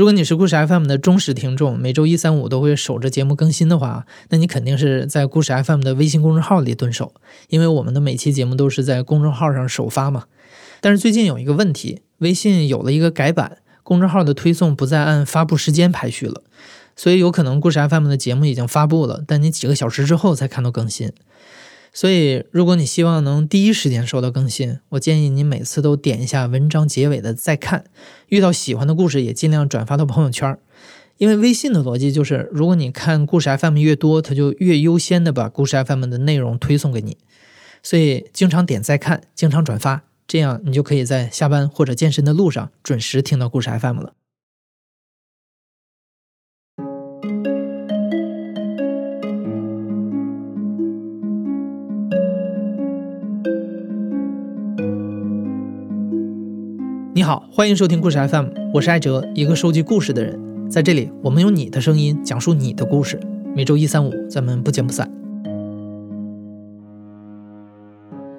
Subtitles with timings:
[0.00, 7.12] 如果你是故事 FM 的忠实听众，每周一、三、五都会守着节目更新的话，那你肯定是在故事 FM 的微信公众号里蹲守，
[7.50, 10.24] 因为我们的每期节目都是在公众号上首发嘛。
[10.80, 16.42] 但是最近有一个问题，微信有了一个改版，公众号的推送不再按发布时间排序了，
[16.96, 21.12] 所以有可能故事 FM 的节目已经发布了，但你几个小时之后才看到更新。
[21.92, 27.84] 所以，如果你希望能第一时间收到更新，我建议你每次都点一下文章结尾的再看。
[28.28, 30.56] 遇到喜欢的故事，也尽量转发到朋友圈。
[31.18, 37.18] 因为微信的逻辑就是，如果你看故事 FM 越多，它就越优先的把故事 FM 的内容推送给你。
[37.82, 44.14] 所以，经常点再看，经常转发，这样你就可以在下班或者健身的路上准时听到故事 FM 了。
[57.20, 60.40] 你好，欢迎收听故事 FM，我是艾哲，一个收集故事的人。
[60.70, 63.20] 在这里，我们用你的声音讲述你的故事。
[63.54, 65.06] 每周一、三、五，咱们不见不散。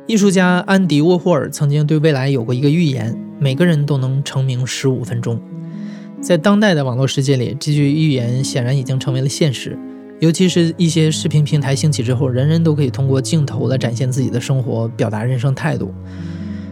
[0.08, 5.40] 艺术家安迪沃霍尔曾经对未来有过一个预言：每个人都能成名十五分钟。
[6.20, 9.78] 在当代的网络世界里，这句预言显然已经成为了现实。
[10.20, 15.94] 尤其是一些视频平台兴起之后，人人都可以通过镜头来展现自己的生活，表达人生态度。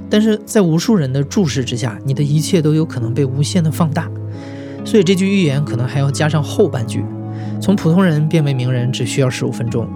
[0.10, 4.10] 但是在无数人的注视之下，你的一切都有可能被无限的放大，
[4.84, 7.06] 所以这句预言可能还要加上后半句：
[7.62, 9.88] 从普通人变为名人只需要十五分钟，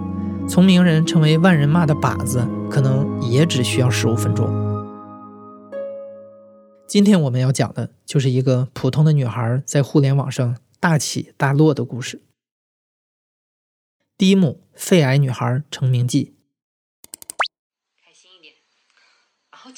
[0.48, 4.48] 从名人成为万人骂的靶子，可能也只需要十五分钟。
[6.86, 12.22] 今天我们要讲的就是一个普通的女孩在互联网上大起大落的故事。
[14.16, 16.33] 第一幕：肺癌女孩成名记。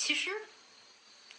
[0.06, 0.30] 其实，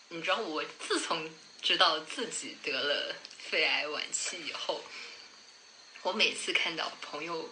[0.09, 4.83] 你知道，我自从知道自己得了肺癌晚期以后，
[6.01, 7.49] 我每次看到朋友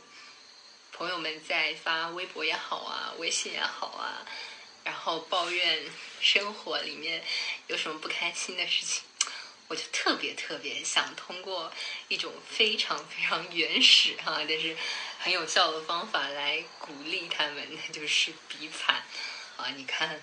[0.91, 4.28] 朋友们在发微博也好啊，微信也好啊，
[4.84, 7.23] 然后抱怨生活里面
[7.67, 9.03] 有什么不开心的事情，
[9.69, 11.72] 我就特别特别想通过
[12.09, 14.75] 一种非常非常原始哈，但是
[15.19, 19.01] 很有效的方法来鼓励他们，那就是比惨
[19.56, 19.69] 啊！
[19.78, 20.22] 你看。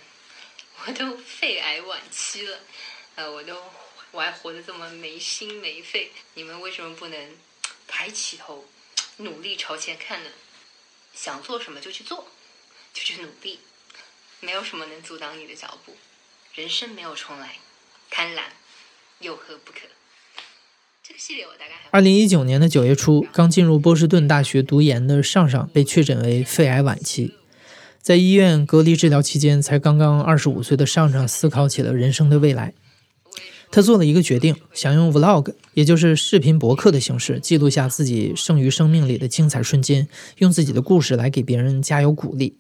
[0.84, 2.58] 我都肺癌晚期了，
[3.14, 3.56] 呃，我都
[4.10, 7.16] 我还活得这么没心没肺，你们为什么不能
[7.86, 8.64] 抬起头，
[9.18, 10.30] 努力朝前看呢？
[11.14, 12.26] 想做什么就去做，
[12.92, 13.60] 就去努力，
[14.40, 15.96] 没有什么能阻挡你的脚步。
[16.54, 17.58] 人生没有重来，
[18.10, 18.42] 贪婪
[19.20, 19.80] 有何不可？
[21.04, 21.90] 这个系列我大概还。
[21.92, 27.36] 二零一九年的九月初，刚进入波士顿大学读研的尚尚被确诊为肺癌晚期。
[28.02, 32.74] 在医院隔离治疗期间，才刚刚二十五岁的上上思考起了人生的未来。
[33.70, 40.08] 他做了一个决定，想用 vlog，也就是视频博客的形式，记录下自己剩余生命里的精彩瞬间，
[40.38, 42.58] 用自己的故事来给别人加油鼓励。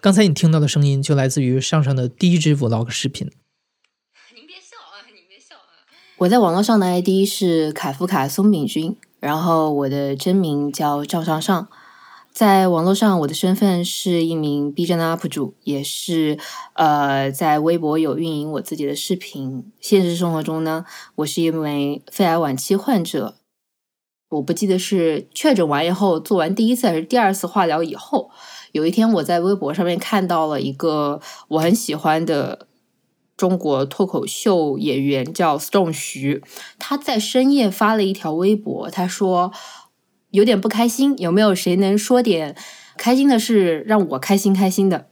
[0.00, 3.30] 刚才你听到的声音，就来自于上上的第一支 vlog 视频。
[4.34, 5.84] 您别笑啊，您别笑啊！
[6.16, 11.68] 我在网络上的 ID 是卡夫卡松饼君，然后我的真名叫赵上上。
[12.32, 16.38] 在网络上，我的身份是一名 B 站的 UP 主，也是
[16.72, 19.70] 呃，在微博有运营我自己的视频。
[19.80, 23.34] 现实生活中呢，我是一位肺癌晚期患者。
[24.30, 28.30] 我不记得是确诊完以后做完第一次还是第二次化疗以后，
[28.72, 32.66] 有一天我在微博上面看到了一个我很喜欢的
[33.36, 36.42] 中国脱口秀演员，叫 Stone 徐，
[36.78, 39.52] 他在深夜发了一条微博，他说。
[40.32, 42.56] 有点不开心，有没有谁能说点
[42.98, 45.06] 开心的事让我开心开心的？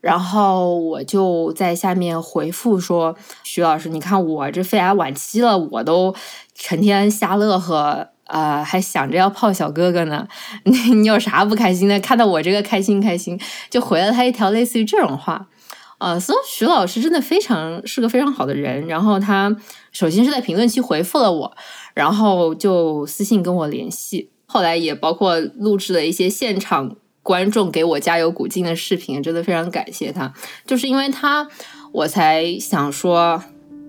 [0.00, 6.14] 然后我就在下面回复说：“徐老师，你看我这肺癌晚期了，我都
[6.54, 10.28] 成天瞎乐呵，呃，还想着要泡小哥哥呢。
[10.64, 11.98] 你你有啥不开心的？
[12.00, 13.40] 看到我这个开心开心，
[13.70, 15.48] 就回了他一条类似于这种话。
[15.96, 18.86] 呃，所以徐老师真的非常是个非常好的人。
[18.86, 19.56] 然后他
[19.90, 21.56] 首先是在评论区回复了我，
[21.94, 30.32] 然后就私信跟我联系。”后来也包括录制了一些现场观众给我加油鼓劲的视频，真的非常感谢他。
[30.64, 31.48] 就是因为他，
[31.90, 33.42] 我才想说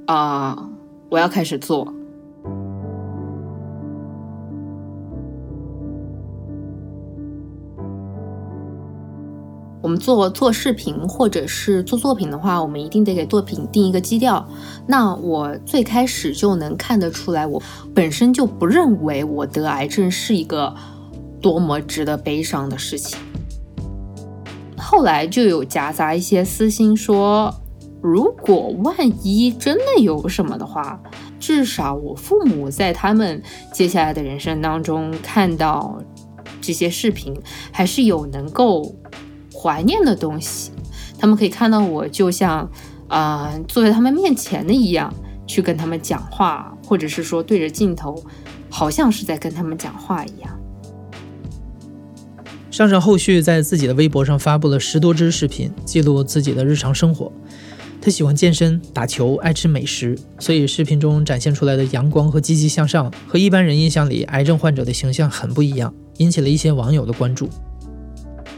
[0.07, 0.67] 啊，
[1.09, 1.93] 我要开始做。
[9.85, 14.43] 我们做做视频或者是做作品的话，我们一定得给作品定一个基调。
[14.87, 17.61] 那我最开始就能看得出来，我
[17.93, 20.73] 本身就不认为我得癌症是一个
[21.39, 23.19] 多么值得悲伤的事情。
[24.75, 27.53] 后来就有夹杂一些私心说，
[28.01, 30.99] 如果万一真的有什么的话，
[31.39, 33.39] 至少我父母在他们
[33.71, 36.01] 接下来的人生当中看到
[36.59, 37.39] 这些视频，
[37.71, 38.95] 还是有能够
[39.55, 40.71] 怀念的东西。
[41.17, 42.69] 他们可以看到我，就像
[43.07, 45.13] 啊、坐在他们面前的一样，
[45.47, 48.21] 去跟他们讲话，或者是说对着镜头，
[48.69, 50.59] 好像是在跟他们讲话一样。
[52.69, 57.31] 上上后续在自己的微博上发布了十多支视频，记录自己的日常生活。
[58.01, 67.49] 他喜欢健身、打球，爱吃美食，所以视频中展现出来的阳光和积极向上，和一般人印象里癌症患者的形象很不一样，引起了一些网友的关注。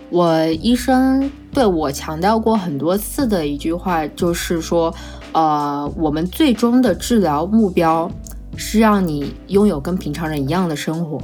[0.09, 4.93] 我医生对我强调过很多次的一句话，就是说，
[5.33, 8.09] 呃，我们最终的治疗目标
[8.55, 11.19] 是让你拥有跟平常人一样的生活，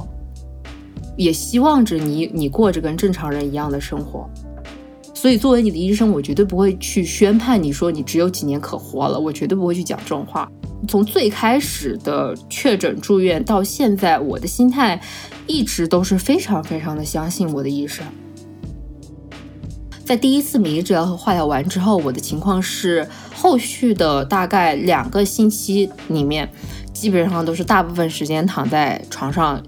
[1.16, 4.28] 也希望着你你过着跟正常人一样的生活。
[5.14, 10.46] 所以，作为你的医生，我绝对不会去宣判你说你只有几年可活了，我绝对不会去讲这种话。
[10.86, 15.00] 从最开始的确诊住院到现在，我的心态
[15.46, 18.04] 一直都是非常非常的相信我的医生。
[20.04, 26.46] 在第一次免疫治疗和化疗完之后，我的情况是后续的大概两个星期里面，
[26.92, 29.62] 基本上都是大部分时间躺在床上。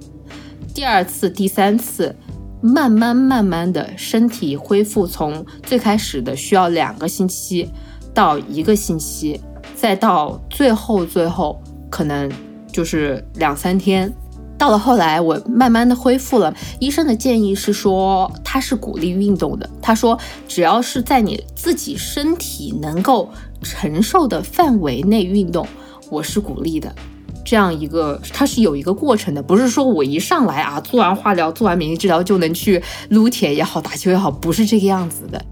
[0.74, 2.14] 第二次、第三次，
[2.60, 7.70] 慢慢慢慢的身体恢复，从最开始的需要两个星期
[8.12, 9.40] 到一个星期，
[9.74, 11.58] 再到最后最后
[11.88, 12.30] 可能
[12.70, 14.12] 就是两三天。
[14.58, 16.54] 到了后来，我慢慢的恢复了。
[16.78, 19.68] 医生的建议是说，他是鼓励运动的。
[19.82, 20.18] 他说，
[20.48, 23.30] 只要是在你自己身体能够
[23.62, 25.66] 承受的范围内运动，
[26.10, 26.94] 我是鼓励的。
[27.44, 35.44] 这样一个，它是有一个过程的，不是说我一上来啊，做完化疗、做完免疫治疗就能去撸铁也好、打球也好，不是这个样子的。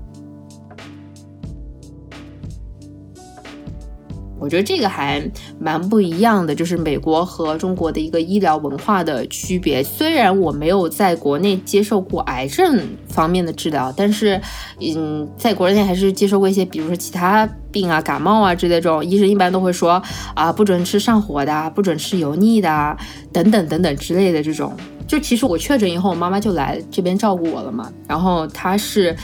[4.44, 5.26] 我觉得这个还
[5.58, 9.82] 蛮不一样的，就是美国和中国的一个医疗文化的区别。
[9.82, 14.38] 虽然我没有在国内接受过癌症方面的治疗，但是，
[14.82, 20.02] 嗯，在国内还是接受过一些，比如说其他病啊、感冒啊之类这种，医生一般都会说
[20.34, 22.94] 啊，不准吃上火的，不准吃油腻的，
[23.32, 24.76] 等等等等之类的这种。
[25.08, 29.16] 就其实我确诊以后，我妈妈就来这边照顾我了嘛，然后她是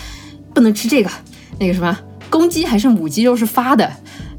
[0.54, 1.10] 不能吃这个，
[1.58, 1.94] 那个什么。
[2.30, 3.90] 公鸡还是母鸡肉是发的，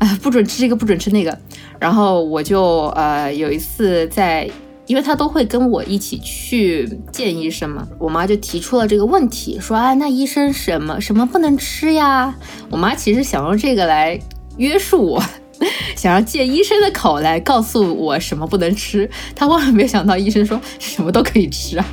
[0.02, 1.38] 啊，不准吃这个，不准吃那个。
[1.80, 4.50] 然后我就呃有一次在，
[4.88, 12.36] 因为他都会跟我一起去见医生嘛，我妈就提出了这个问题，说啊，那医生什么什么不能吃呀？
[12.72, 14.20] 我妈其实想用这个来
[14.58, 15.24] 约束我，
[15.96, 19.08] 想要借医生的口来告诉我什么不能吃。
[19.36, 21.86] 她万万没想到医生说什么都可以吃啊。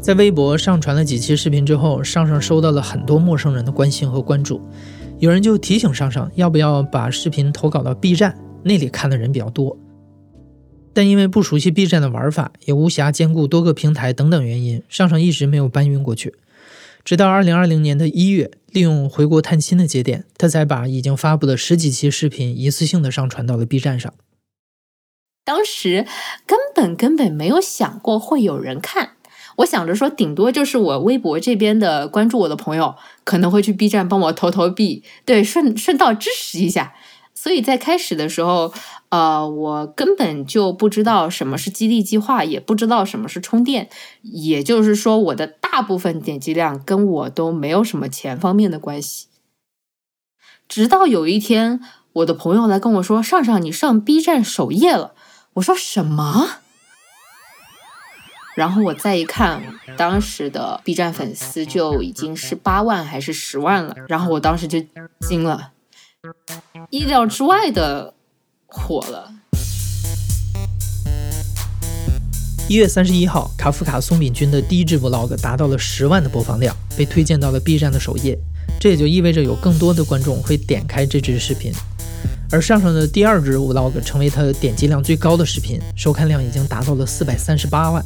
[0.00, 4.60] 在微博上传了几期视频之后，上上收到了很多陌生人的关心和关注。
[5.18, 9.76] 有人就提醒上上，要不要把视频投稿到 B 站，那里看的人比较多。
[10.94, 16.34] 但因为不熟悉 B 站的玩法，也无暇兼顾多个平台等等原因，上上一直没有搬运过去。
[17.04, 24.12] 直到2020年的一月，利用回国探亲的节点，他才把已经发布的十几期视频一次性的上传到了 B 站上。
[25.44, 26.06] 当时
[26.46, 29.10] 根本根本没有想过会有人看。
[29.60, 36.94] 我想着说，顶多就是我微博这边的关注我的朋友可能会去 B 站帮我投投币，对，顺顺道支持一下。
[37.34, 38.72] 所以在开始的时候，
[39.08, 43.88] 呃，我根本就不知道什么是激励计划，也不知道什么是充电。
[44.20, 49.26] 也就是说，我的大部分点击量跟我都没有什么钱方面的关系。
[50.68, 51.80] 直到有一天，
[52.12, 55.14] 我的朋友来跟我说：“上上，你上 B 站首页了。”
[55.54, 56.60] 我说：“什么？”
[58.60, 59.62] 然后我再一看，
[59.96, 64.78] 当时的 B 站粉丝就已经是八万还是十万了，然后我当时就
[65.26, 65.70] 惊了，
[66.90, 68.12] 意料之外的
[68.66, 69.32] 火了。
[72.68, 78.38] 一月三十一号，卡夫卡松饼君的第一支 vlog 达到了十万的播放量，被推荐到了 B 站的首页，
[78.78, 81.72] 这也就意味着有更多的观众会点开这支视频。
[82.52, 88.04] 而上上的第二支 vlog 成为他点击量最高的视频，收看量已经达到了四百三十八万。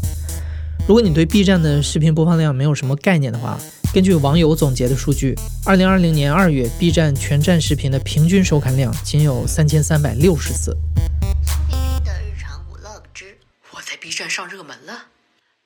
[0.86, 3.58] 如果你对 B 站的视频播放量没有什么概念的话，
[3.94, 10.76] 根据网友总结的数据，二零二零年二月 B 站全站视频的平均收看量仅有三千三百六十次。
[11.46, 13.38] 松饼君的日常 vlog 之
[13.70, 15.06] 我在 B 站上热门了。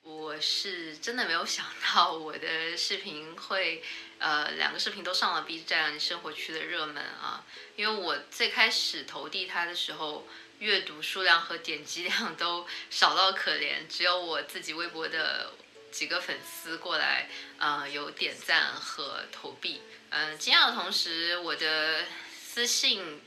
[0.03, 3.81] 我是真的没有想到我的视频会，
[4.19, 7.43] 呃，两个视频都上了 B 站生活区的热门啊，
[7.75, 10.23] 因为我最开始投递它的时候。
[10.59, 15.53] 阅读数量和点击量都少到可怜， 只有我自己微博的
[15.91, 19.81] 几个粉丝过来，呃，有点赞和投币。
[20.09, 22.05] 嗯，惊讶的同时，我的
[22.41, 23.21] 私信、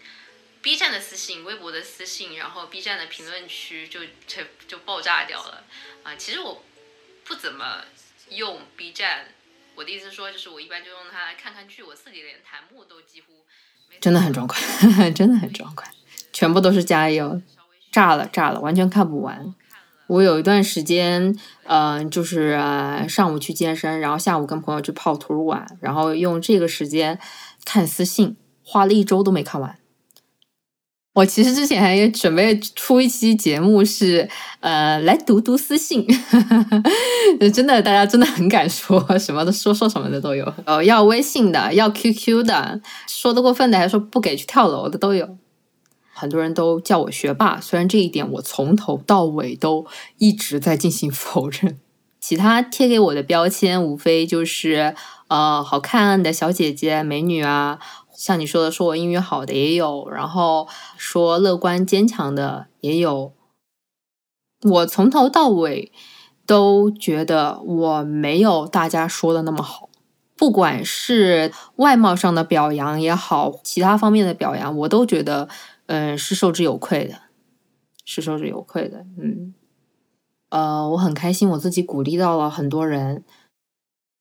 [0.60, 5.64] B 站的私信、微博的私信，然后 B 站的评论区就就就爆炸掉了。
[6.02, 6.64] 啊，其实我
[7.24, 7.84] 不怎么
[8.30, 9.32] 用 B 站，
[9.74, 13.46] 我的意思说，就是我一般就用它来看看剧，我自己连弹幕都几乎
[14.00, 14.60] 真的很壮观，
[15.14, 15.88] 真的很壮观，
[16.32, 17.40] 全部都是加油，
[17.90, 19.54] 炸了炸了，完全看不完。
[20.08, 21.34] 我有一段时间，
[21.64, 22.60] 嗯，就是
[23.08, 27.18] 上午去健身，然后下午跟朋友去泡图书馆，然后用这个时间
[27.64, 29.76] 看私信，花了一周都没看完。
[31.14, 34.28] 我其实之前还准备出一期节目，是
[34.60, 36.06] 呃来读读私信，
[37.52, 45.38] 真的，大家真的很敢说，什么的说说什么的都有，呃，要微信的，要 QQ 的，说的过分的，还说不给去跳楼的都有。
[46.22, 49.84] 很多人都叫我学霸，虽然这一点我从头到尾都
[50.18, 51.80] 一直在进行否认。
[52.20, 54.94] 其他贴给我的标签无非就是
[55.26, 57.80] 呃好看的小姐姐、美女啊，
[58.14, 63.32] 像你说的说我英语好的也有，然后说乐观坚强的也有。
[64.62, 65.90] 我从头到尾
[66.46, 69.88] 都觉得我没有大家说的那么好，
[70.36, 75.48] 不管是外貌上的表扬也好，其他方面的表扬，我都觉得。
[75.86, 77.14] 嗯，是受之有愧的，
[78.04, 79.04] 是受之有愧的。
[79.18, 79.54] 嗯，
[80.48, 83.24] 呃，我很开心，我自己鼓励到了很多人，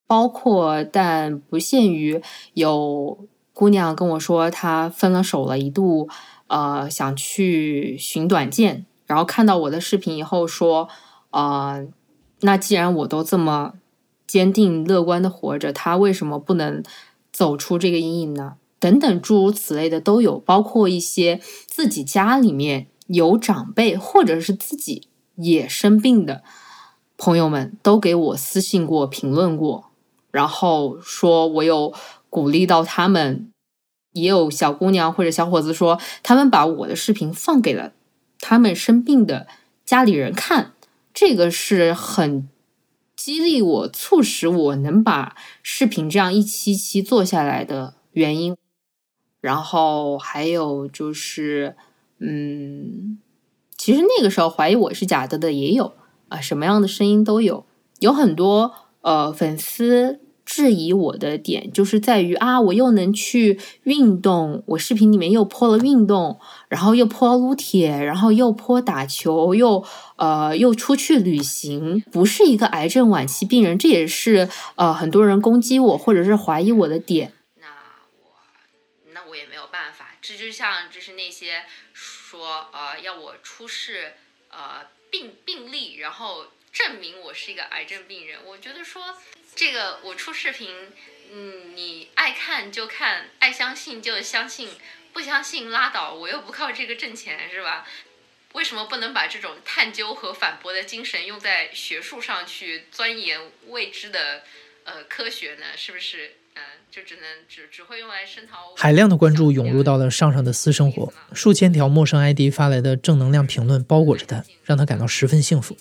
[0.08, 2.22] 包括但不限于
[2.54, 6.10] 有姑娘跟我说她分了手了，一度
[6.48, 10.90] 呃想去寻短见，然后看到我的视频以后说，
[11.30, 11.88] 呃，
[12.42, 13.74] 那既然我都这么
[14.26, 16.84] 坚定乐观的活着，她为什么不能
[17.32, 18.56] 走出这个阴影呢？
[18.82, 26.44] 等等诸如此类的都有，包括一些自己家里面有长辈，或者是自己也生病的
[27.16, 29.92] 朋友们，都给我私信过、评论过，
[30.32, 31.94] 然后说我有
[32.30, 33.48] 鼓励到他们。
[34.14, 37.94] 也有小姑娘或者小伙子说，他们把我的视频放给了
[38.42, 39.48] 他们生病的
[39.86, 40.74] 家里人看，
[41.14, 42.50] 这个是很
[43.16, 48.58] 激励我、促使我能把视频这样一期期做下来的原因。
[49.42, 51.76] 然后还有就是，
[52.20, 53.18] 嗯，
[53.76, 55.94] 其实那个时候怀疑我是假的的也有
[56.30, 57.66] 啊，什么样的声音都有，
[58.00, 58.72] 有很多
[59.02, 69.84] 呃粉丝质疑我的点就是在于啊，我又能去运动，我视频里面又泼了运动，然后又泼撸铁，然后又泼打球，又
[70.18, 77.32] 呃又出去旅行，不是一个癌症晚期病人，这也是呃很多人攻击我或者是怀疑我的点。
[80.32, 84.14] 这就像就是那些说呃要我出示
[84.50, 88.40] 呃病病例，然后证明我是一个癌症病人。
[88.46, 89.22] 我觉得说
[89.56, 90.94] 这个我出视频，
[91.32, 94.70] 嗯，你爱看就看，爱相信就相信，
[95.12, 96.14] 不相信拉倒。
[96.14, 97.86] 我又不靠这个挣钱，是吧？
[98.54, 104.46] 为什么不能把这种探究和反驳的精神用在学术上去钻研未知的
[104.86, 105.76] 呃科学呢？
[105.76, 106.38] 是不是？
[106.56, 108.74] 嗯，就只能只只会用来声讨。
[108.76, 115.78] 海量的关注涌入到了上上的私生活，数千条陌生 ID 发来的正能量评论包裹着他，让他感到十分幸福。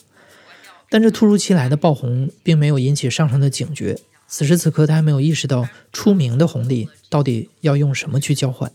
[0.88, 3.98] 但这突如其来的爆红并没有引起上上的警觉。
[4.26, 8.72] 此时此刻，他还没有意识到出名的红利到底要用什么去交换。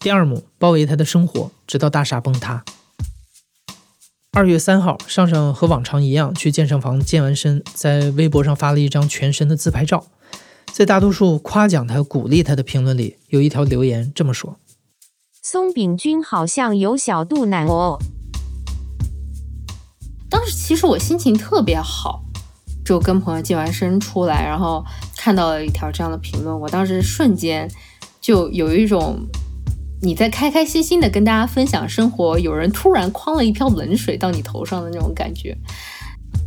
[0.00, 2.64] 第二幕包围他的生活，直到大厦崩塌。
[4.34, 10.06] 二月三号，上上和往常一样去健身房健完身，在微博上发了一张全身的自拍照。
[10.72, 14.56] 在大多数夸奖他、鼓励他的评论里，有一条留言这么说
[15.42, 17.98] ：“松饼君好像有小肚腩哦。”
[20.30, 22.24] 当时其实我心情特别好，
[22.82, 24.82] 就跟朋友健完身出来，然后
[25.14, 27.70] 看到了一条这样的评论，我当时瞬间
[28.18, 29.26] 就有一种。
[30.04, 35.56] 你在开开心心的跟大家分享生活，有人突然哐了一瓢冷水到你头上的那种感觉。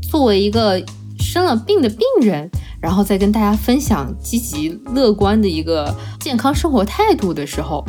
[0.01, 0.83] 作为一个
[1.17, 2.49] 生了病的病人，
[2.81, 7.81] 然后再跟大家分享积极乐观的一个健康生活态度的时候，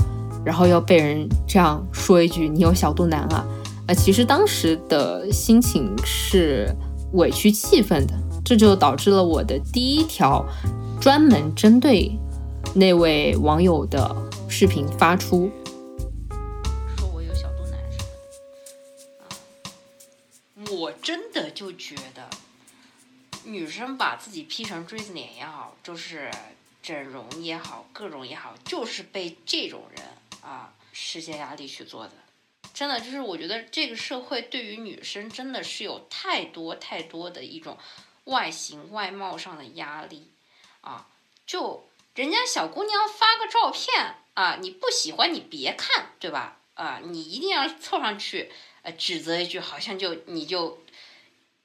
[0.44, 3.44] 然后要被人这样说一句“你有小肚腩啊”，
[3.88, 6.72] 啊，其实当时的心情是
[7.14, 10.46] 委屈气愤的，这就导致了我的第一条
[11.00, 12.16] 专门针对
[12.72, 14.14] 那位网友的。
[14.48, 15.50] 视频发出，
[16.96, 18.04] 说我有小肚腩什么
[19.18, 19.28] 的啊，
[20.70, 22.30] 我真的就觉得，
[23.44, 26.30] 女生把自己 P 成锥子脸也好，就是
[26.82, 30.06] 整容也好，各种也好，就是被这种人
[30.40, 32.12] 啊施加压力去做的。
[32.72, 37.76] 真的就是我觉得这个社会对于女生真的是有太多太多的一种
[38.24, 40.30] 外形外貌上的压力
[40.80, 41.08] 啊，
[41.46, 46.58] 就人家小姑娘发个照片啊，你不喜欢你别看，对吧？
[46.74, 48.52] 啊，你一定要凑上去，
[48.82, 50.82] 呃，指责一句，好像就你就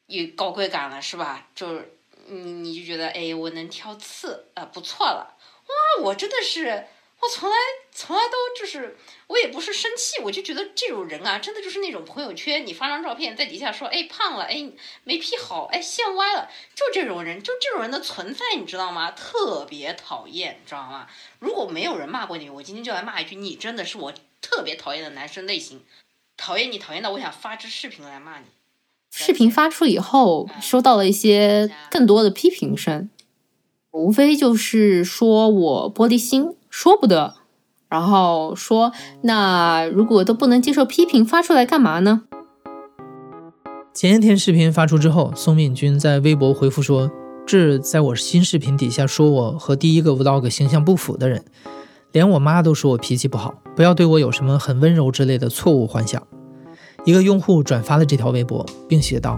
[0.07, 1.49] 有高贵感了，是吧？
[1.53, 1.97] 就是
[2.27, 5.37] 你你就觉得，哎，我能挑刺，啊，不错了，
[5.67, 6.87] 哇，我真的是。
[7.23, 7.55] 我从来
[7.91, 8.97] 从来都就是，
[9.27, 14.71] 我也不是生气，我就觉得这种人啊，真的就是那种朋友圈你发张照片在底下说，哎胖了，哎
[15.03, 19.11] 没 P 好，哎线歪了，就这种人，就这种人的存在，你知道吗？
[19.11, 21.07] 特别讨厌，你知道吗？
[21.37, 24.11] 如果没有人骂过你，我今天就来骂一句，你真的是我
[24.41, 25.83] 特别讨厌的男生类型，
[26.37, 28.45] 讨厌你讨厌到我想发支视频来骂你。
[29.11, 33.11] 视频发出以后，收到了一些更多的批评声，
[33.91, 36.55] 无非就是说我玻璃心。
[36.71, 37.35] 说不得，
[37.89, 42.23] 然后说那如果都不能接受批评，发出来干嘛呢？
[43.93, 47.11] 前一天视频发出之后，宋敏君在微博回复说
[47.45, 51.43] ：“这在我新视频底下说我和第一个 vlog 形象不符的人，
[52.13, 56.25] 连我妈都说我脾气不好，不要对我有什么很温柔之类的错误幻想。”
[57.03, 59.37] 一个用户转发了这条微博，并写道：“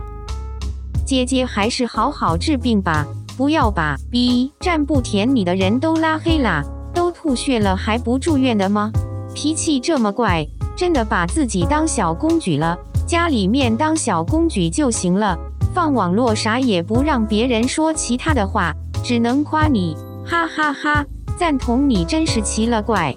[1.03, 6.63] 姐姐还是好好治病吧，不要把 B 站不舔你的人都拉黑啦。”
[6.93, 8.91] 都吐血了还不住院的吗？
[9.33, 10.45] 脾气这么怪，
[10.75, 12.77] 真的把自己当小公举了？
[13.07, 15.37] 家里面当小公举就行了，
[15.73, 18.73] 放网络啥也不让别人说其他的话，
[19.03, 21.05] 只能夸你，哈哈哈！
[21.37, 23.15] 赞同你真是奇了怪。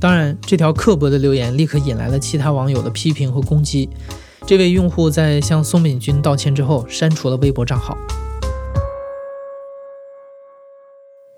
[0.00, 3.88] 当然，这条刻薄的留言立刻引来了其他网友的批评和攻击。
[4.44, 7.96] 这位用户在向宋敏君道歉之后，删除了微博账号。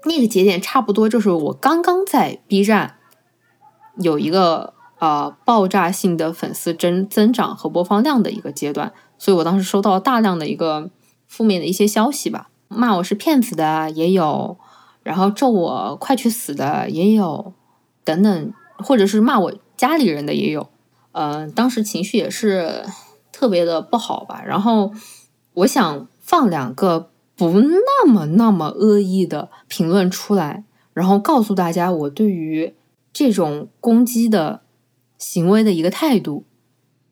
[0.07, 2.97] 那个节点差不多就是我刚刚在 B 站
[3.99, 10.91] 有一个呃爆炸性的粉丝增增长和播放量的一个阶段，所以我当时收到大量的一个
[11.27, 14.57] 负面的一些消息吧，骂我是骗子的也有，
[15.03, 17.53] 然后咒我快去死的也有，
[18.05, 20.69] 等等，或者是骂我家里人的也有，
[21.13, 22.87] 嗯，当时情绪也是
[23.33, 24.93] 特别的不好吧，然后
[25.55, 27.11] 我想放两个。
[27.37, 32.75] 不那么那么恶意的评论出来，然后告诉大家我对于
[33.13, 34.63] 这种攻击的
[35.19, 36.45] 行为的一个态度，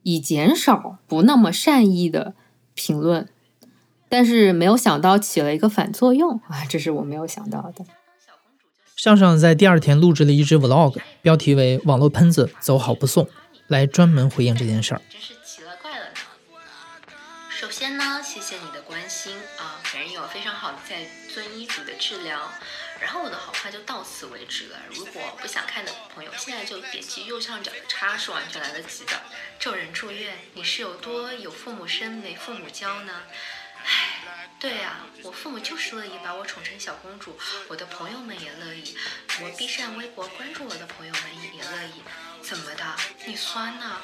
[0.02, 2.34] 以减少不那么善意的
[2.74, 3.28] 评论。
[4.08, 7.84] 但是没有想到起了一个反作用啊，这是我没有想到的。
[8.94, 13.28] 上上在第二天录制了一支 vlog，标题为“网络喷子走好不送”，
[13.66, 15.00] 来专门回应这件事儿。
[17.84, 19.78] 先呢，谢谢你的关心啊。
[19.92, 22.50] 人有非常好的在遵医嘱的治疗，
[22.98, 24.80] 然后我的好话就到此为止了。
[24.88, 29.20] 如果不想看的朋友，现在就点击右上角的叉，是完全来得及的。
[29.58, 33.20] 咒人住院，你是有多有父母生没父母教呢？
[33.84, 38.96] 唉，对呀，我父母就是乐意把我宠成小公主，我的朋友们也乐意，
[39.42, 41.22] 我 B 站、微博关注我的朋友们
[41.54, 42.02] 也乐意。
[42.42, 42.96] 怎么的？
[43.26, 44.00] 你酸呢？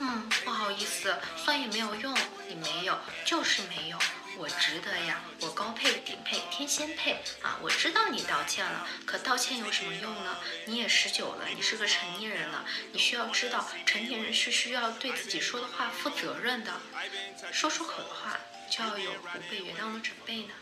[0.00, 2.16] 嗯，不好意思，酸也没有用，
[2.48, 3.98] 你没有就是没有。
[4.38, 7.58] 我值得呀，我高配顶配天仙配啊！
[7.60, 10.38] 我知道你道歉了，可道歉有什么用呢？
[10.64, 16.80] 你也十九了，你是个成年人了，你需要知道，成年人是需要对自己说的话负责任的，
[17.52, 18.40] 说出口的话
[18.70, 20.54] 就要有不被原谅的准备呢。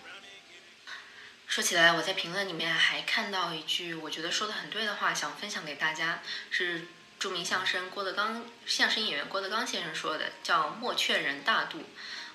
[1.46, 6.88] 说起来，我在评论里面还看到一句我觉得说的很对的话，想分享给大家，是
[7.20, 11.84] 著名相声郭德纲相声演员郭德纲先生说的，叫莫劝人大度。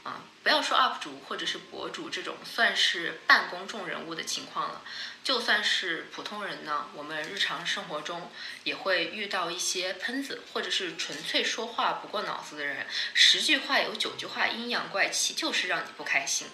[0.03, 4.83] 啊，不要说 UP 主或者是博主这种算是半公众人物的情况了，
[5.23, 8.31] 就算是普通人呢，我们日常生活中
[8.63, 16.45] 也会遇到一些喷子，或者是纯粹说话不过脑子的人，十句话有九句话阴阳怪气，就是让你不开心。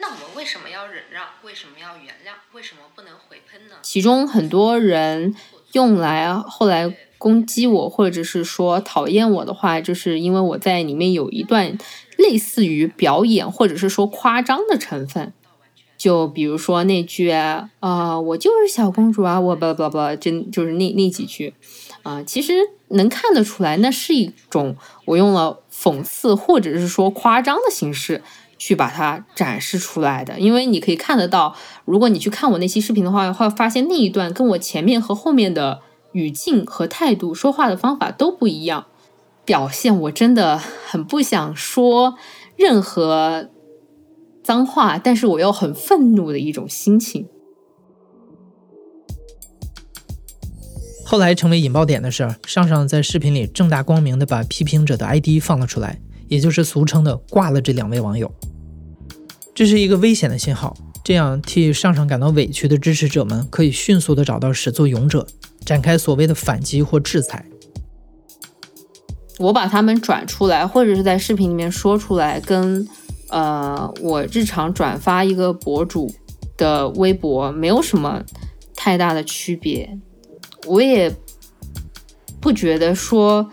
[0.00, 1.24] 那我们为什么要忍让？
[1.42, 2.36] 为什么要原谅？
[2.52, 3.76] 为什么不能回喷呢？
[3.82, 5.34] 其中很多人
[5.72, 11.78] 用来后来攻击我，或者是说讨厌我的话，就是因为我在里面有一段。
[12.18, 15.32] 类似于表演或者是说夸张的成分，
[15.96, 17.70] 就比如说那句啊，
[18.20, 21.54] 我就是小公主啊，我不不不，真就是那那几句
[22.02, 22.52] 啊，其实
[22.88, 28.22] 能看得出来，那是一种我用了讽刺或者是说夸张的形式
[28.60, 30.38] 去把它展示出来的。
[30.38, 35.80] 因为你可以看得到，如果你去看我那期视频的话，会发现那一段跟我前面和后面的
[36.12, 38.86] 语境和态度、说话的方法都不一样。
[39.46, 42.14] 表现我真的很不想说
[42.56, 43.48] 任何
[44.44, 47.26] 脏话，但是我又很愤怒的一种心情。
[51.04, 58.32] 后来成为引爆点的是，上上在视频里正大光明的把批评者的 ID 放了出来，也就是俗称的挂了这两位网友。
[59.60, 65.26] 这是一个危险的信号，这样替上上感到委屈的支持者们可以迅速的找到始作俑者，
[65.66, 67.44] 展开所谓的反击或制裁。
[69.38, 72.88] 我把他们转出来，或者是在视频里面说出来，跟
[73.28, 76.10] 呃我日常转发一个博主
[76.56, 78.24] 的微博没有什么
[78.74, 79.98] 太大的区别。
[80.66, 81.14] 我也
[82.40, 83.50] 不觉得说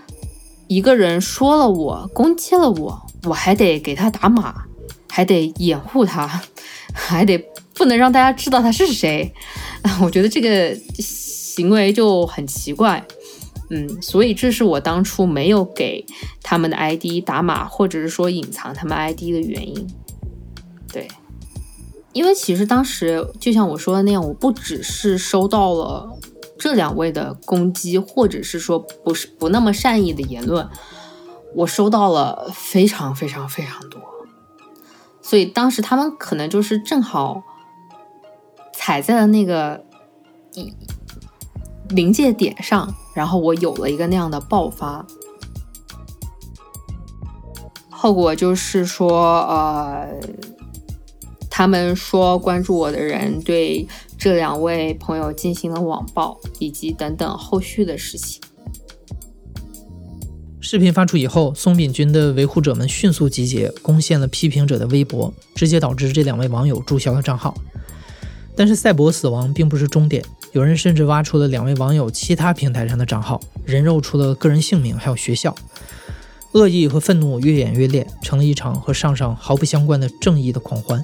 [0.69, 4.66] 一个人说了我攻击了我，我还得给他打码，
[5.17, 6.27] 还得掩护他，
[6.93, 7.35] 还得
[7.73, 9.33] 不能让大家知道他是谁。
[9.99, 13.03] 我觉得这个行为就很奇怪。
[13.71, 16.05] 嗯，所以这是我当初没有给
[16.43, 19.87] 他们的 ID 打码，或者是说隐藏他们 ID 的原因。
[20.93, 21.07] 对，
[22.13, 26.15] 因为其实当时就像我说的那样，我不只是收到了。
[26.59, 30.69] 这两位的攻击，或者是说不是不那么善意的言论，
[31.55, 33.99] 我收到了非常非常非常多，
[35.27, 37.43] 所以当时他们可能就是正好
[38.71, 39.83] 踩在了那个
[41.89, 45.05] 临界点上，然后我有了一个那样的爆发，
[47.89, 50.07] 后果就是说，呃，
[51.49, 53.85] 他们说关注我的人对。
[54.19, 58.41] 这两位朋友进行了网暴，以及等等后续的事情。
[60.69, 67.55] 视频发出以后，松饼君的维护者们迅速集结，攻陷了批评者的微博，直接导致这两位网友注销了账号。
[68.53, 75.55] 但是赛博死亡并不是终点，有人甚至挖出了两位网友其他平台上的账号，人肉出了个人姓名，还有学校。
[76.51, 81.01] 恶意和愤怒越演越烈，成了一场和上上毫不相关的正义的狂欢。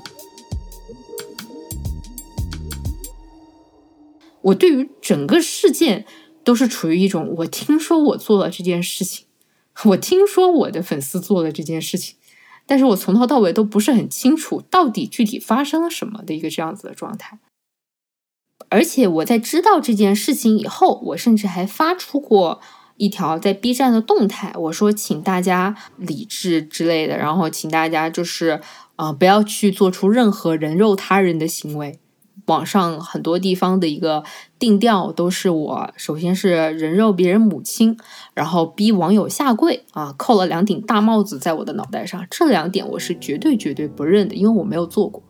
[4.41, 6.03] 我对于整个事件
[6.43, 9.25] 都是处于一种，我听说我做了这件事情，
[9.85, 12.15] 我听说我的粉丝做了这件事情，
[12.65, 17.39] 但是我从头到尾都不是很清楚到底具体发生了什么的一个这样子的状态。
[18.69, 22.61] 而且我在知道这件事情以后，我甚至还发出过
[22.97, 28.61] 一条在 B 站的动态，我说请大家理智之类的，然后请大家就是
[28.95, 31.99] 啊不要去做出任何人肉他人的行为。
[32.45, 34.23] 网上很多地方的一个
[34.59, 37.97] 定调都是我，首先是人肉别人母亲，
[38.33, 45.23] 然后逼网友下跪啊，扣了两顶大帽子在我的脑袋上，这两点我是绝对绝对不认的，因为我没有做过。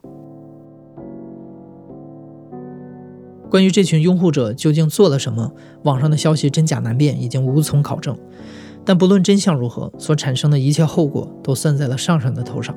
[3.49, 8.17] 关于这群拥护者究竟做了什么，网上的消息真假难辨，已经无从考证。
[8.83, 12.75] 但不论真相如何，所产生的一切后果都算在了上上的头上。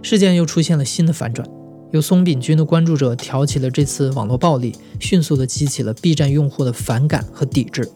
[0.00, 1.44] 事件又出现了新的反转。
[1.90, 7.90] 由松饼君的关注者挑起了这次网络暴力，迅速的激起了 B 站用户的反感和抵制。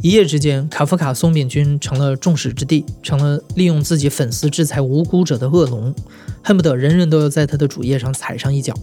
[0.00, 5.94] 一夜之间，卡夫卡松饼君成了众矢之的，成了利用自己粉丝制裁无辜者的恶龙，
[6.42, 8.74] 恨不得人人都要在他的主页上踩上一脚。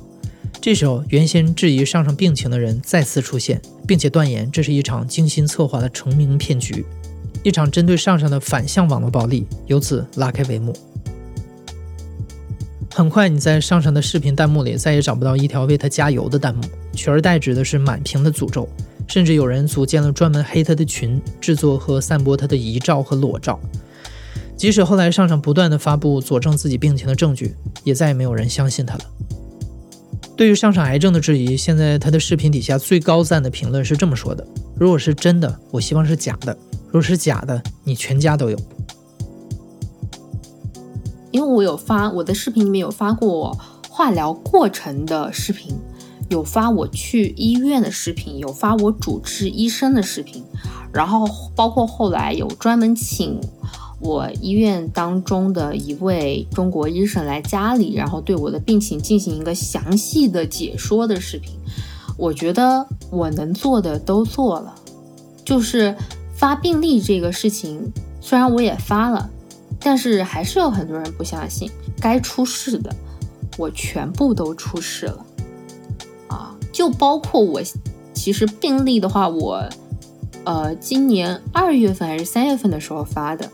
[0.61, 6.85] 这时候，原先质疑上上病情的人再次出现，并且断言这是一场精心策划的成名骗局，
[7.43, 10.73] 一场针对上上的反向网络暴力由此拉开帷幕。
[12.93, 16.61] 很快，你在上上的视频弹幕里再也找不到一条为他加油的弹幕，
[16.93, 18.67] 取而代之的是满屏的诅咒，
[19.07, 23.59] 甚至有人组建了专门黑他的群，制作和散播他的遗照和裸照。
[24.57, 29.01] 即使后来上上不断的发布佐证自己病情的证据，也再也没有人相信他了。
[30.35, 36.53] 对于上上癌症的质疑，现在他的视频底下最高赞的评论是这么说的：“如果是真的，我希望是假的；
[36.87, 38.57] 如果是假的，你全家都有。”
[41.31, 43.57] 因为我有发我的视频里面有发过我
[43.89, 45.75] 化疗过程的视频，
[46.29, 50.43] 有发我去医院的视频，有发我主治医生的视频，
[50.93, 53.39] 然后包括后来有专门请
[53.99, 61.53] 我医院当中的一位中国医生来家里，然后对我的病情进行一个详细的解说的视频。
[62.17, 64.75] 我觉得我能做的都做了，
[65.45, 65.95] 就是
[66.33, 69.29] 发病例这个事情，虽然我也发了。
[69.81, 72.93] 但是还是有很多人不相信，该出事的
[73.57, 75.25] 我全部都出事了，
[76.27, 77.61] 啊，就包括我，
[78.13, 79.67] 其实病例的话，我
[80.43, 83.49] 呃今年二月份还是三月份的时候发的，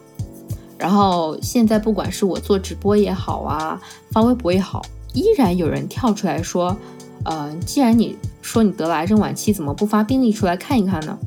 [0.77, 3.79] 然后现在不管是我做直播也好啊，
[4.11, 4.81] 发微博也好，
[5.13, 6.75] 依然有人跳出来说，
[7.23, 11.17] 呃，既然你说你得了癌症晚期，怎么不发病例出来看一看呢？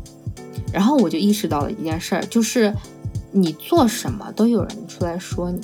[0.72, 2.74] 然后我就意识到了一件事儿，就是。
[3.32, 5.60] 你做什么都有人出来说你，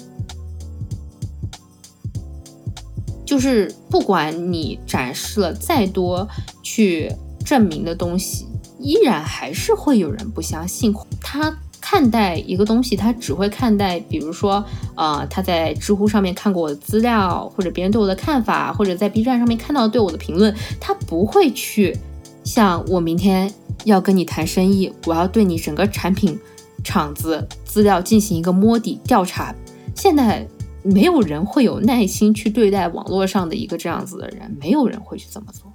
[3.25, 6.29] 就是不管你展示了再多
[6.63, 7.11] 去
[7.45, 8.47] 证明的东西，
[8.79, 10.95] 依然还是会有人不相信。
[11.21, 21.97] 他看待一个东西，他只会看待，比如说，呃，他在知乎上面看过我的资料，或者别人对我的看法，或者在 B 站上面看到对我的评论，他不会去
[22.45, 23.53] 像我明天
[23.85, 26.39] 要跟你谈生意，我要对你整个产品
[26.85, 29.53] 厂子资料进行一个摸底调查。
[29.97, 30.47] 现在
[30.85, 35.73] 没有人会有耐心去对待网络上的一个这样子的人，没有人会去这么做。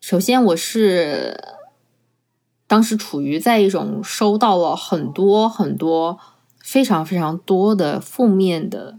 [0.00, 1.58] 首先，我是
[2.66, 6.18] 当时处于在一种收到了很多很多
[6.60, 8.98] 非常非常多的负面的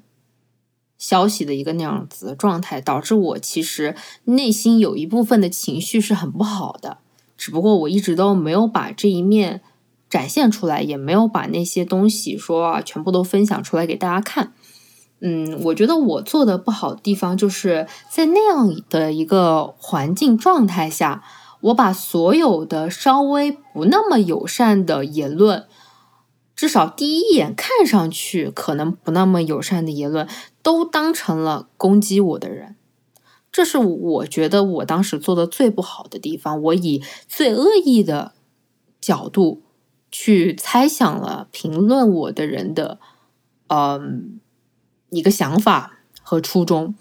[0.99, 6.99] 消息的一个那样子的状态，导致我其实内心有一部分的情绪是很不好的。
[7.39, 9.62] 只不过我一直都没有把这一面
[10.10, 14.52] 展现出来，也没有把那些东西说全部都分享出来给大家看。
[15.21, 21.23] 嗯，我觉得我做的不好的地方，就是在那样的一个环境状态下，
[21.62, 25.65] 我把所有的稍微不那么友善的言论，
[26.54, 30.28] 至少第一眼看上去可能不那么友善的言论，
[30.62, 32.75] 都当成了攻击我的人。
[33.51, 36.62] 这是我觉得我当时做的最不好的地方。
[36.62, 38.33] 我以最恶意的
[39.01, 39.62] 角度
[40.12, 42.99] 去猜想了评论我的人的，
[43.67, 44.39] 嗯。
[45.12, 46.93] 一个想法和初衷，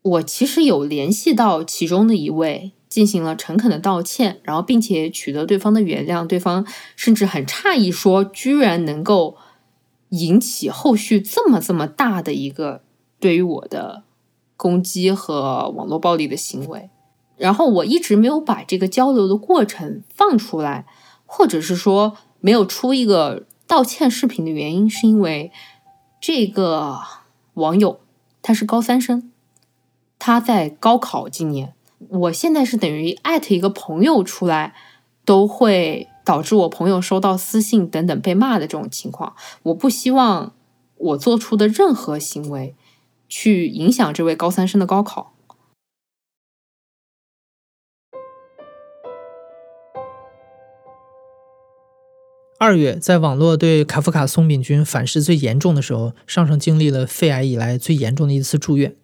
[0.00, 6.26] 我其实有联系到其中的一位，进行了诚恳的道歉，然后并且取得对方的原谅。
[6.26, 9.36] 对方甚至很诧异，说居然能够
[10.08, 12.80] 引起后续这么这么大的一个
[13.20, 14.04] 对于我的
[14.58, 16.90] 攻击和网络暴力的行为。
[17.38, 20.84] 然后我一直没有把这个交流的过程放出来，
[21.24, 25.50] 或者是说没有出一个道歉视频的原因，是因为。
[26.20, 26.98] 这个
[27.54, 28.00] 网友
[28.42, 29.30] 他是高三生，
[30.18, 31.74] 他在高考今年。
[32.08, 34.74] 我现在是等于艾特一个朋友出来，
[35.24, 39.36] 都会导致我朋友收到私信等等被骂的这种情况。
[39.62, 40.52] 我不希望
[40.96, 42.74] 我做出的任何行为
[43.28, 45.34] 去影响这位高三生的高考。
[52.60, 58.96] 二月，在网络对卡夫卡松饼君反噬最严重的时候，上上经历了肺癌以来最严重的一次住院，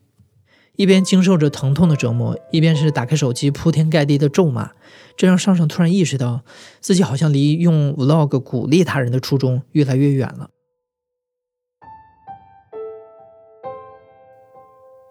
[0.74, 4.72] 一边经受着疼痛的折磨，一边是打开手机铺天盖地的咒骂，
[5.16, 6.42] 这让上上突然意识到，
[6.80, 10.50] 自己好像离用 vlog 鼓励他人的初衷越来越远了。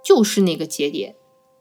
[0.04, 1.16] 就是那个节点。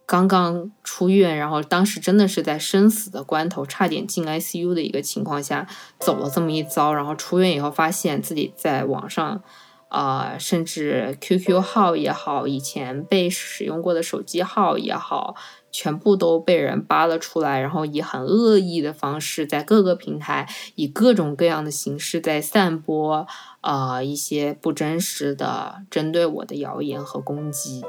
[0.05, 5.66] 刚刚出院，然后当时真的是在生死的关头，差点进 ICU 的一个情况下，
[6.00, 6.92] 走了这么一遭。
[6.92, 9.42] 然后出院以后，发现自己在网上，
[9.88, 15.35] 啊，甚至 QQ 号也好，以前被使用过的手机号也好，
[15.70, 23.26] 全部都被人扒了出来，然后以很恶意的方式，在各个平台以各种各样的形式在散播，
[23.62, 27.83] 啊，一些不真实的针对我的谣言和攻击。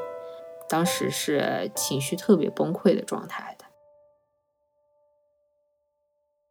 [0.74, 3.66] 当时是情绪特别崩溃的状态的，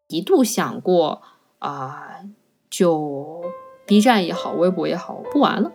[0.06, 1.22] 一度想过
[1.58, 2.20] 啊，
[2.70, 3.42] 就
[3.84, 5.72] B 站也好，微博也好，不玩了，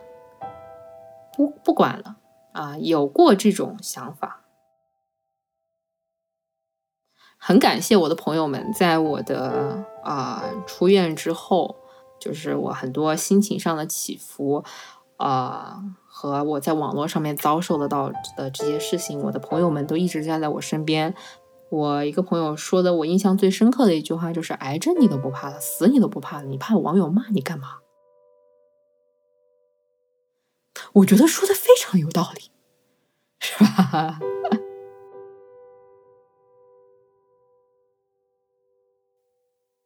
[1.36, 2.16] 不不管了
[2.54, 4.46] 啊，有过这种想法。
[7.36, 11.76] 很感谢我的朋友们，在我的啊出院之后，
[12.18, 14.64] 就是我很多心情上的起伏
[15.18, 15.82] 啊。
[16.20, 21.14] 和我在网络上面遭受得到的这些事情，我的朋友们都一直站在我身边。
[21.70, 27.76] 我一个朋友说的，我印象最深刻的一句话就是：“癌症你都不怕了，死你都不怕了，你怕网友骂你干嘛？”
[30.94, 32.50] 我觉得说的非常有道理，
[33.38, 34.18] 是吧？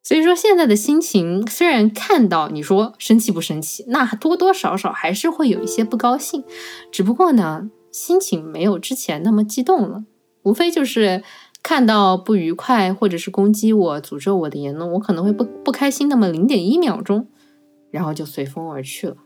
[0.04, 6.42] 所以说，现在的心情虽然看到你说生气不生气，那多多少少还是会有一些不高兴。
[6.90, 10.04] 只不过呢，心情没有之前那么激动了。
[10.42, 11.22] 无非就是
[11.62, 17.28] 看到不愉快或者是攻击我、诅咒我的言论，我可能会不不开心那么零点一秒钟，
[17.92, 19.18] 然后就随风而去了。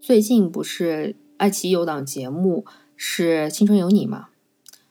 [0.00, 2.64] 最近不是爱奇艺有档节目
[2.96, 4.28] 是《青春有你》吗？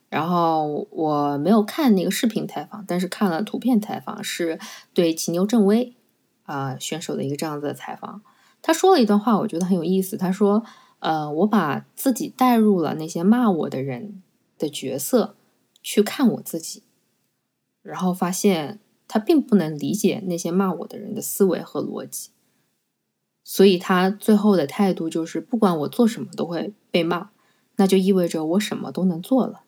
[0.09, 4.59] 然后我没有看那个视频采访，但是看了图片采访，是
[4.93, 5.95] 对骑牛正威
[6.43, 8.21] 啊选手的一个这样子的采访。
[8.61, 10.15] 他说了一段话，我觉得很有意思。
[10.17, 10.63] 他说
[10.99, 14.23] ：“呃，我把自己带入了那些骂我的人
[14.57, 15.35] 的角色
[15.83, 16.83] 去看我自己，
[17.81, 22.29] 然后发现他并不能理解那些骂我的人的思维和逻辑。
[23.43, 27.29] 所以他最后的态度就是，不管我做什么都会被骂，
[27.75, 29.61] 那就意味着我什么都能做了。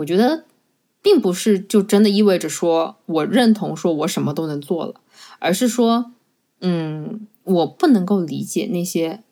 [0.00, 0.44] 我觉得，
[1.02, 4.94] 并不是就真的意味着说我认同说我什么都能做了，
[5.38, 6.12] 而是说，
[6.60, 9.22] 嗯，我不能够理解那些，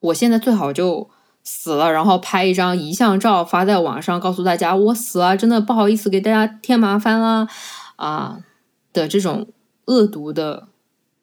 [0.00, 1.08] 我现在最好就
[1.42, 7.48] 死了，然后拍一张遗像照发在网上，告诉大家我死了，真的不好意思给大家添麻烦了
[7.96, 8.44] 啊
[8.92, 9.48] 的这种
[9.86, 10.68] 恶毒的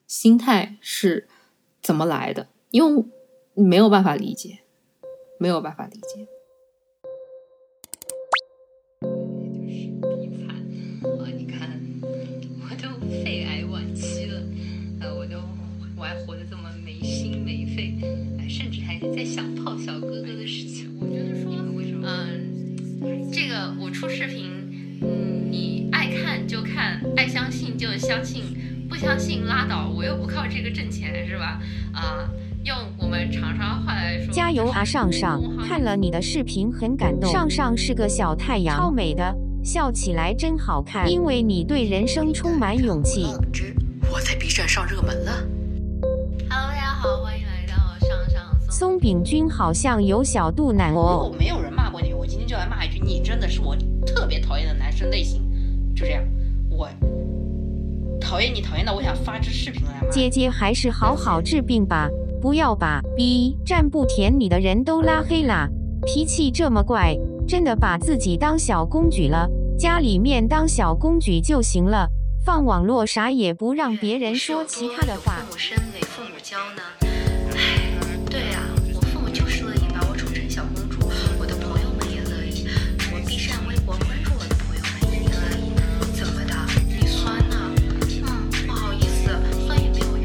[0.08, 1.28] 心态是
[1.82, 2.48] 怎么来的？
[2.72, 3.06] 因为
[3.54, 4.60] 没有办法理解，
[5.38, 6.28] 没有办法理解。
[19.12, 21.52] 在想泡小哥哥的事情，我觉得说，
[22.04, 24.50] 嗯，这个我出视频，
[25.02, 28.44] 嗯，你爱看就看，爱相信就相信，
[28.90, 31.60] 不相信拉倒，我又不靠这个挣钱，是吧？
[31.94, 32.30] 啊，
[32.64, 35.42] 用我们长沙话来说，加油啊，上上！
[35.68, 43.26] 看了你的视频很感动，上上是个小太阳，超美的，笑起来真好看，因为你对人生充满勇气。
[44.12, 45.48] 我在 B 站上热门了。
[48.74, 51.22] 松饼君好像有小肚腩哦。
[51.22, 55.44] 如果没有人骂过你，我今天就来骂一句，你真的是我特别讨厌的男生类型。
[55.96, 56.24] 就这样，
[56.72, 56.90] 我
[58.20, 60.10] 讨厌你，讨厌到我想发支视频来骂。
[60.10, 62.10] 姐姐还是好好治病吧，
[62.42, 65.70] 不要把 B 站不舔你的人都拉黑啦。
[66.08, 67.16] 脾气这么怪，
[67.48, 72.10] 真的把自己当小公举了，家里面当小公举就行了，
[72.44, 75.44] 放网络啥也不让别人说其他的话。
[75.46, 77.03] 父母生没父母教呢？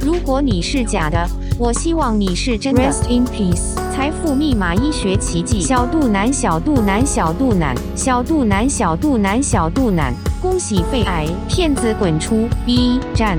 [0.09, 2.83] 如果你是假的，我希望你是真的。
[2.83, 3.75] Rest in peace。
[3.92, 5.61] 财富密码医学奇迹。
[5.61, 10.14] 小肚腩，小肚腩，小肚腩，小肚腩，小肚腩，小肚腩。
[10.40, 13.38] 恭喜肺癌骗子滚出 B 站。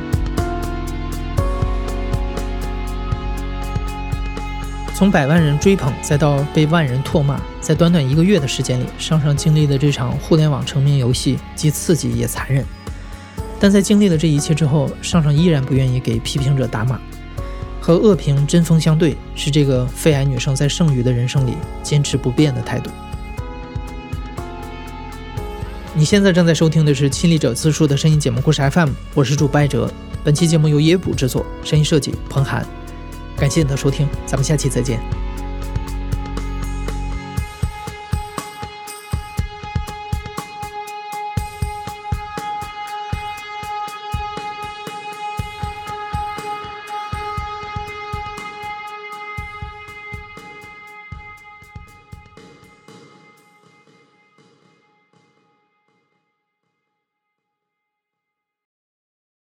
[4.94, 12.64] 从百万人追捧，再到被万人唾骂，在短短一个月的时间里，上上经历的这场互联网成名游戏，既刺激也残忍。
[13.60, 17.00] 但在经历了这一切之后，上上依然不愿意给批评者打码，
[17.82, 22.90] 和恶评针锋相对，是这个肺癌女生在剩余的人生里坚持不变的态度。
[25.94, 29.92] 你现在正在收听的是亲历者自述的声音节目故事 FM，我是主播艾哲。
[30.24, 32.66] 本期节目由野捕制作，声音设计彭涵。
[33.36, 35.29] 感谢你的收听，咱们下期再见。